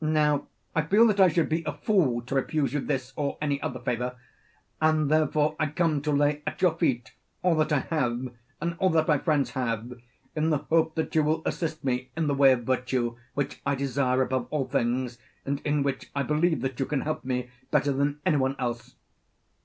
[0.00, 0.46] Now
[0.76, 3.80] I feel that I should be a fool to refuse you this or any other
[3.80, 4.14] favour,
[4.80, 8.28] and therefore I come to lay at your feet all that I have
[8.60, 9.92] and all that my friends have,
[10.36, 13.74] in the hope that you will assist me in the way of virtue, which I
[13.74, 17.90] desire above all things, and in which I believe that you can help me better
[17.92, 18.94] than any one else.